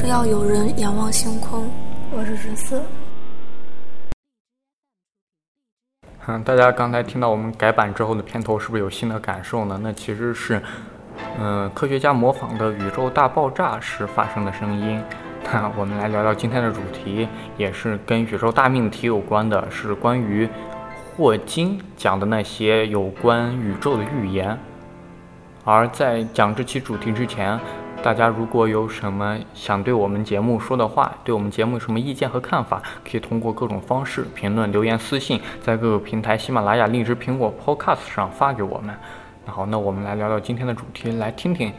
[0.00, 1.70] 只要有人仰望星空。
[2.10, 2.82] 我是十四。
[6.26, 9.78] 嗯，大家刚才听到我们改版之后的片头，是不是有新的感受呢？
[9.82, 10.62] 那其实是，
[11.38, 15.02] 嗯，科学家模仿的宇宙大爆炸时发生的声音。
[15.44, 20.48] 那我们来聊聊今天的主题，也是跟宇宙大命题有关的，是关于
[21.14, 24.58] 霍金讲的那些有关宇宙的预言。
[25.62, 27.60] 而在讲这期主题之前，
[28.02, 38.96] 大家如果有什么想对我们节目说的话，对我们节目有什么意见和看法，可以通过各种方式评论、留言、私信，在各个平台喜马拉雅、荔枝、苹果 Podcast 上发给我们。
[39.44, 41.72] 那好，那我们来聊聊今天的主题，来听听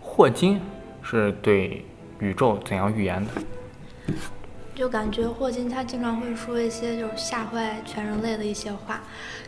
[0.00, 0.60] 霍金
[1.02, 1.84] 是对
[2.20, 4.14] 宇宙怎样预言的。
[4.74, 9.00] 就感觉霍金他经常会说一些就是吓坏全人类的一些话，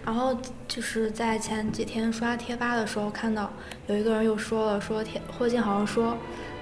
[0.04, 0.36] 然后
[0.68, 3.50] 就是在前几天刷贴吧的时候看到
[3.88, 6.16] 有一个人又说了，说天霍金好像说，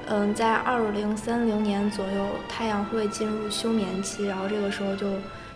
[0.07, 5.07] 嗯，在二零三零年左右太阳会进入休眠期，然后这个时候就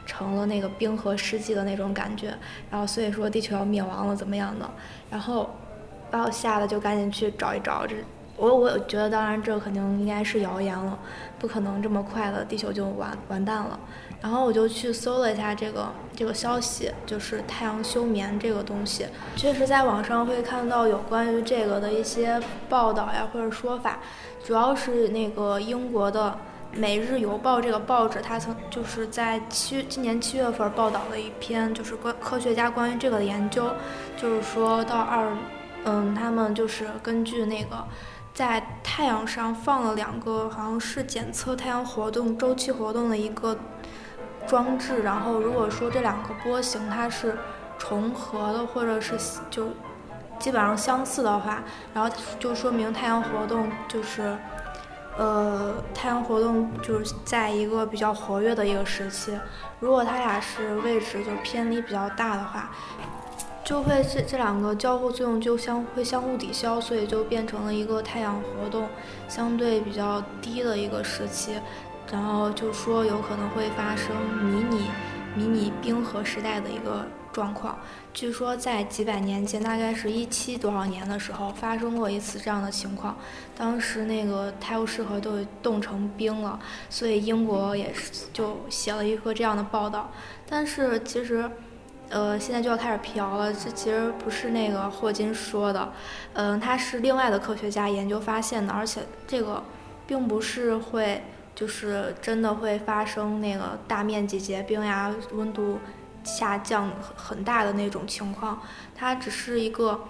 [0.04, 2.34] 成了那个冰河世纪的那种感觉，
[2.70, 4.70] 然后所以说地球要灭亡了怎么样的，
[5.10, 5.48] 然后
[6.10, 7.96] 把我吓得就赶紧去找一找这。
[8.38, 10.96] 我我觉得，当然这肯定应该是谣言了，
[11.40, 13.78] 不可能这么快的地球就完完蛋了。
[14.20, 23.98] 然后我就去搜了一下这个这个消息，就是太阳休眠这个东西，确实在网上会看到有关于这个的一些报道呀或者说法，
[24.44, 26.38] 主要是那个英国的
[26.78, 33.70] 《每日邮报》这个报纸，它曾就是在七今年七月份报道的一篇，就是关科学家关于这个的研究，
[34.16, 35.28] 就是说到二，
[35.84, 37.84] 嗯，他们就是根据那个。
[38.38, 43.58] 在太阳上放了两个，好像是检测太阳活动周期活动的一个
[44.46, 45.02] 装置。
[45.02, 47.36] 然后，如果说这两个波形它是
[47.80, 49.18] 重合的，或者是
[49.50, 49.70] 就
[50.38, 54.38] 基本上相似的话，然后就说明太阳活动就是，
[55.16, 59.36] 呃，太阳活动就是在一个比较活跃的一个时期。
[59.80, 62.70] 如果它俩是位置就偏离比较大的话。
[63.68, 68.88] 就会这这两个交互作用就相会相互抵消，所以就变成了一个太阳活动
[69.28, 71.52] 相对比较低的一个时期，
[72.10, 74.86] 然后就说有可能会发生迷你
[75.36, 77.78] 迷你冰河时代的一个状况。
[78.14, 83.18] 据说在几百年前，大概是一七多少年的时候发生过一次这样的情况，
[83.54, 86.58] 当时那个泰晤士河都冻成冰了，
[86.88, 90.10] 所以英国也是就写了一个这样的报道。
[90.48, 91.50] 但是其实。
[92.10, 93.52] 呃，现在就要开始辟谣了。
[93.52, 95.92] 这其实不是那个霍金说的，
[96.32, 99.62] 嗯，他是另外的科学家研究发现的，而且这个
[100.06, 101.22] 并不是会
[101.54, 105.78] 就是真的会发生那个大面积结冰呀、温度
[106.24, 108.60] 下降很大的那种情况，
[108.94, 110.00] 它只是一个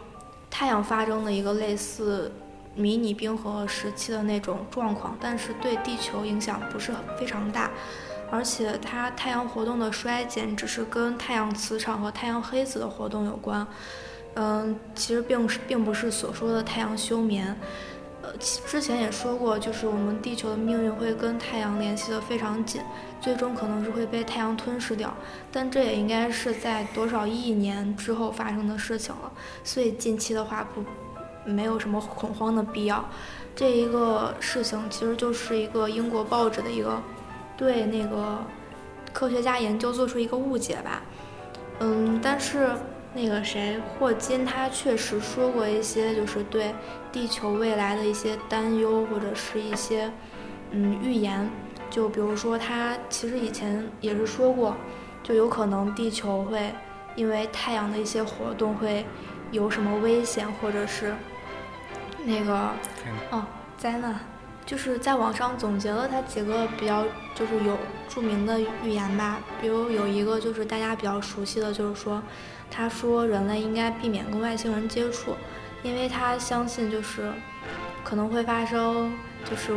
[0.51, 2.33] 太阳发生的一个类似
[2.75, 7.71] 迷你冰河时期的那种状况，但是对地球影响不是非常大。
[8.31, 13.67] 而且它太阳活动的衰减只是跟太阳磁场和太阳黑子的活动有关，
[14.35, 17.57] 嗯，其实并是并不是所说的太阳休眠。
[18.21, 22.83] 呃，之前也说过，就是我们地球的命运会跟太阳联系的非常紧，
[23.21, 25.15] 最终可能是会被太阳吞噬掉。
[25.51, 29.33] 但这也应该是在多少亿年之后发生的事情了，
[29.65, 30.85] 所以近期的话不
[31.49, 33.09] 没有什么恐慌的必要。
[33.55, 37.01] 这一个事情其实就是一个英国报纸的一个。
[37.59, 38.39] 对那个
[39.13, 41.03] 科学家研究做出一个误解吧，
[41.81, 42.71] 嗯，但是
[43.13, 46.73] 那个谁霍金他确实说过一些就是对
[47.11, 50.09] 地球未来的一些担忧或者是一些
[50.71, 51.51] 嗯预言，
[51.91, 54.77] 就比如说他其实以前也是说过，
[55.25, 56.73] 就有可能地球会
[57.17, 59.05] 因为太阳的一些活动会
[59.51, 61.13] 有什么危险或者是
[62.25, 62.71] 那个
[63.31, 63.45] 哦
[63.77, 64.21] 灾难。
[64.69, 67.03] 就是在网上总结了他几个比较
[67.35, 72.23] 就是有著名的预言吧，比如有一个就是大家比较熟悉的，就是说，
[72.71, 75.35] 他说人类应该避免跟外星人接触，
[75.83, 77.33] 因为他相信就是
[78.05, 79.11] 可能会发生
[79.43, 79.73] 就是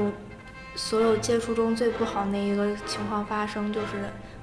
[0.75, 3.87] 所有接触中最不好那一个情况发生，就是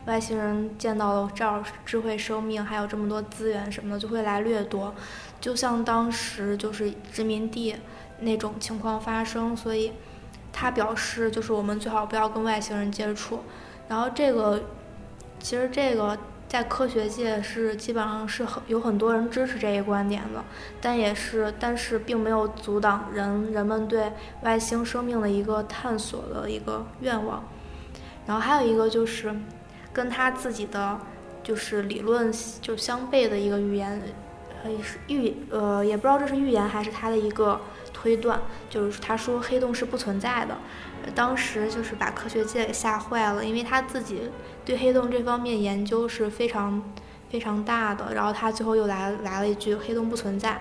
[0.06, 4.94] 外星人见到了这儿智慧生命还有这么多资源什么的就会来掠夺，
[5.42, 7.76] 就像当时就是殖民地
[8.20, 9.92] 那种情况发生，所以。
[10.60, 13.44] 他表示，就是我们最好不要跟外星人接触。
[13.86, 14.60] 然后这个，
[15.38, 16.18] 其实这个
[16.48, 20.42] 在科学界是基本上是很有很多人支持这一观点的，
[20.80, 24.12] 但也是，但是并没有阻挡人人们对
[24.42, 27.44] 外星生命的一个探索的一个愿望。
[28.26, 29.32] 然后还有一个就是，
[29.92, 30.98] 跟他自己的
[31.44, 34.02] 就是理论就相悖的一个预言，
[34.64, 34.70] 呃，
[35.06, 37.60] 预呃也不知道这是预言还是他的一个。
[38.00, 38.40] 推断，
[38.70, 40.56] 就是他说黑洞是不存在的。
[41.14, 44.30] 当时就是把科学界给吓坏了，因为他自己
[44.64, 46.80] 对黑洞这方面研究是非常
[47.28, 48.14] 非常大的。
[48.14, 50.60] 然后他最后又来来了一句黑洞不存在，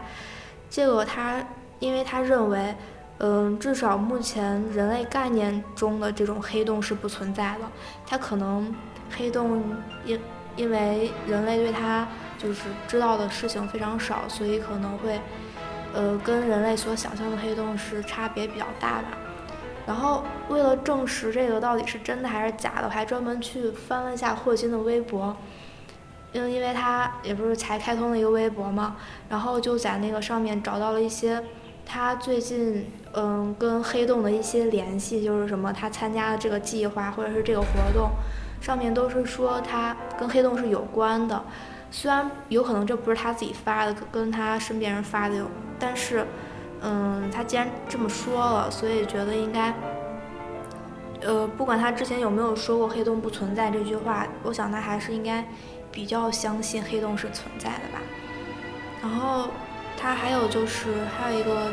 [0.67, 1.45] 这个他
[1.79, 2.75] 因为他认为，
[3.19, 7.69] 嗯，至少目前人类概念中的这种黑洞是不存在的。
[8.05, 8.73] 他可能
[9.15, 9.63] 黑洞
[10.05, 10.19] 因
[10.55, 12.07] 因为人类对它
[12.39, 15.19] 就是知道的事情非常少，所以可能会
[15.97, 19.17] 呃跟人类所想象的黑洞是差别比较大吧。
[19.87, 25.35] 然后为了证实这个到底是真的还是假的，我还专门去翻了一下霍金的微博，
[26.33, 28.97] 因因为他也不是才开通了一个微博嘛，
[29.27, 31.41] 然后就在那个上面找到了一些
[31.85, 38.11] 他最近嗯跟黑洞的一些联系，就是什么他参加的这个计划或者是这个活动，
[38.59, 41.41] 上面都是说他跟黑洞是有关的，
[41.91, 45.49] 虽然有可能这不是他自己发的，跟他身边人发的有，
[45.79, 46.25] 但是。
[46.79, 49.73] 嗯，他既然这么说了，所以觉得应该，
[51.21, 55.43] 呃，不管他之前有没有说过“黑洞不存在”这句话，我想他还是应该
[55.91, 57.99] 比较相信黑洞是存在的吧。
[59.01, 59.47] 然后
[59.99, 61.71] 他还有就是还有一个，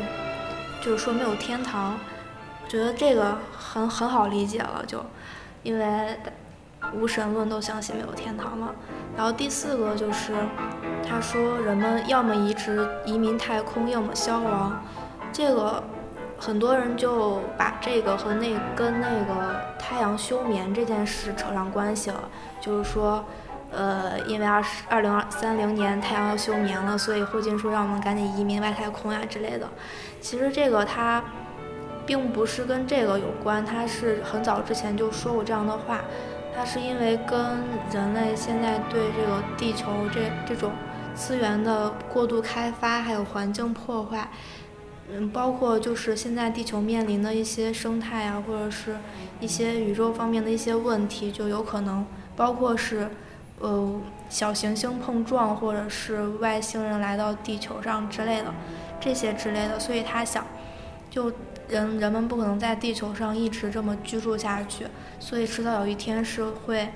[0.81, 1.99] 就是说没有天堂，
[2.63, 5.05] 我觉得这个很很好理解了，就
[5.61, 6.19] 因为
[6.93, 8.73] 无神论都相信没有天堂了。
[9.15, 10.33] 然后第四个就是。
[11.07, 14.83] 他说：“人们要么移植移民太空，要么消亡。”
[15.31, 15.83] 这个
[16.35, 22.27] 很多人就把这个和那跟那个太阳休眠这件事扯上关系了。
[22.59, 23.23] 就是说，
[23.71, 29.69] 呃，因为二十二零二三零年太阳要休眠了，所以霍金说让我们赶紧移民外太空呀之类的。
[30.19, 31.23] 其实这个他
[32.03, 36.01] 并不是跟这个有关，他是很早之前就说过这样的话。
[36.55, 37.37] 他是因为跟
[37.91, 40.71] 人类现在对这个地球这这种。
[41.17, 44.27] 资源的过度开发，还有环境破坏，
[45.09, 48.97] 嗯，包括就是现在地球面临的一些生态啊，或者是
[49.39, 52.05] 一些宇宙方面的一些问题，就有可能
[52.35, 53.07] 包括是，
[53.59, 58.53] 呃，小行星碰撞，或者是外星人来到地球上之类的，
[58.99, 59.79] 这些之类的。
[59.79, 60.45] 所以他想，
[61.09, 61.31] 就
[61.67, 64.87] 人人们不可能在地球上一直这么居住下去，
[65.19, 66.89] 所以迟早有一天是会，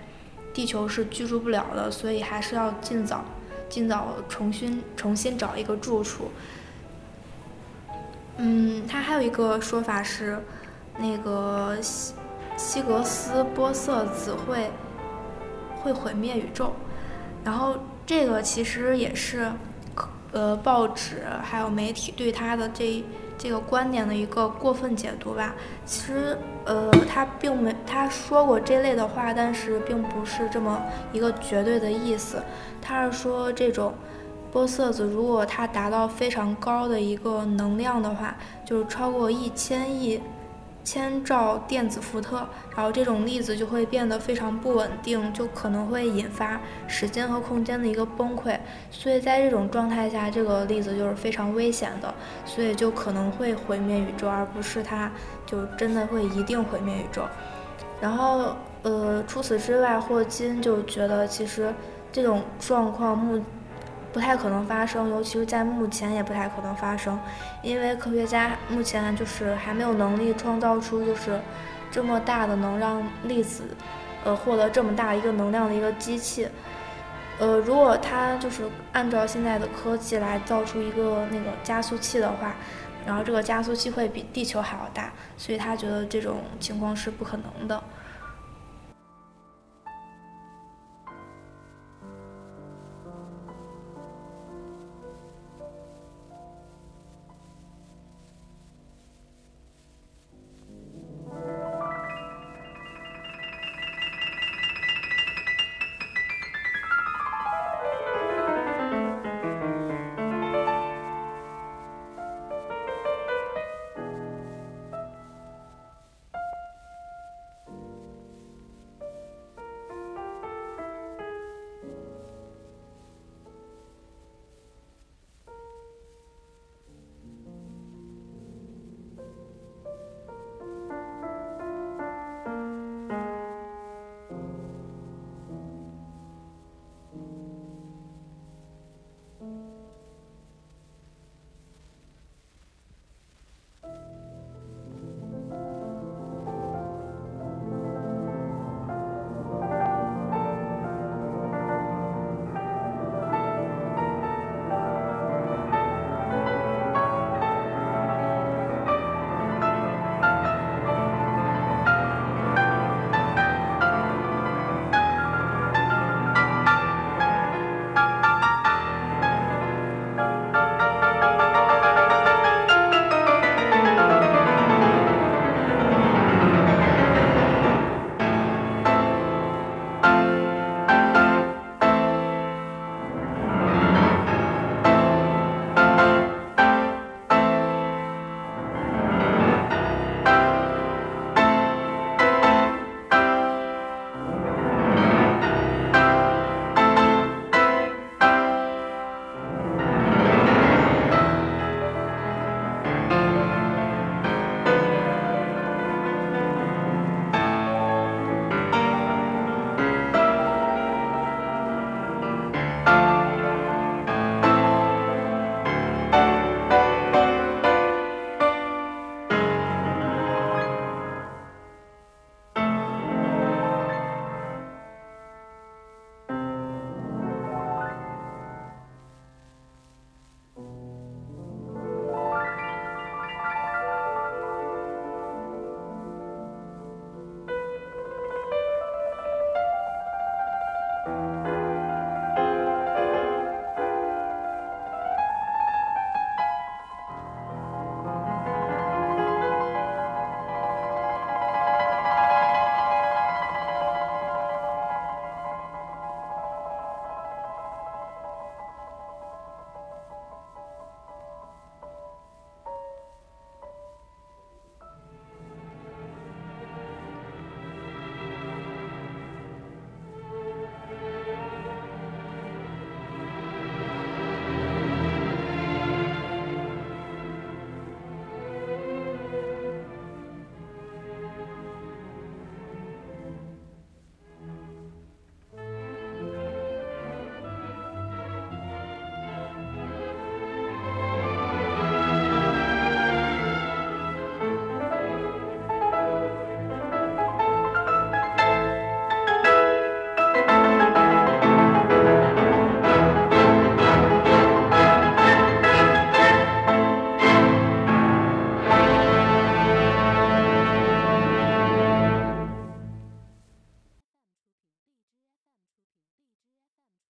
[0.54, 3.24] 地球是居住不了的，所以还是要尽早。
[3.70, 6.32] 尽早重新重新找一个住处。
[8.38, 10.42] 嗯，他还有一个说法是，
[10.98, 12.16] 那个西
[12.58, 14.72] 西格斯波色子会
[15.84, 16.74] 会毁灭宇宙。
[17.44, 17.76] 然后
[18.08, 19.52] 这个其实也是，
[20.32, 23.04] 呃，报纸还有媒体对他的这
[23.40, 25.56] 这个观点的一个过分解读吧。
[25.86, 30.80] 其实，呃，他并没他说过这类的话，但是并不是这么
[31.14, 32.44] 一个绝对的意思。
[32.82, 33.94] 他是说，这种
[34.54, 40.20] 玻色子如果它达到非常高的一个能量的话，就是超过一千亿
[40.90, 42.38] 千兆电子伏特，
[42.76, 48.58] 然后这种粒子就会变得非常不稳定，就可能会引发时间和空间的一个崩溃。
[48.90, 52.12] 所以在这种状态下，这个粒子就是非常危险的，
[52.44, 55.12] 所以就可能会毁灭宇宙，而不是它
[55.46, 57.22] 就真的会一定毁灭宇宙。
[58.02, 61.72] 然后，呃，除此之外，霍金就觉得其实。
[62.12, 63.40] 这种状况目
[64.12, 67.20] 不太可能发生，尤其是在目前也不太可能发生，
[67.62, 71.40] 因为科学家目前就是还没有能力创造出就是
[71.92, 73.64] 这么大的能让粒子
[74.24, 76.48] 呃获得这么大一个能量的一个机器。
[77.40, 82.54] 呃，如果他就是按照现在的科技来造出一个那个加速器的话，
[83.06, 87.82] 然后这个加速器会比地球还要大，所以他觉得这种情况是不可能的。